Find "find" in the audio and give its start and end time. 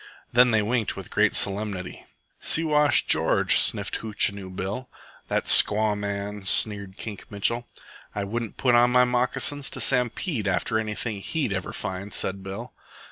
11.71-12.11